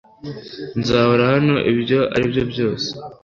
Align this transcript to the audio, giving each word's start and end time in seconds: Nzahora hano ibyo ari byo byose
Nzahora 0.79 1.23
hano 1.33 1.55
ibyo 1.71 1.99
ari 2.15 2.25
byo 2.31 2.43
byose 2.51 2.89